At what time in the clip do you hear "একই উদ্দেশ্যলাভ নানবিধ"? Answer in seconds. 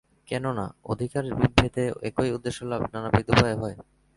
2.03-3.27